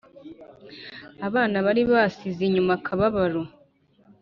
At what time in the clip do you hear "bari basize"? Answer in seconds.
1.65-2.41